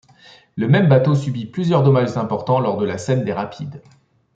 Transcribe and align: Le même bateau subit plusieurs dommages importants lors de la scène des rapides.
Le 0.55 0.67
même 0.67 0.89
bateau 0.89 1.13
subit 1.13 1.45
plusieurs 1.45 1.83
dommages 1.83 2.17
importants 2.17 2.59
lors 2.59 2.77
de 2.77 2.85
la 2.85 2.97
scène 2.97 3.23
des 3.23 3.33
rapides. 3.33 3.83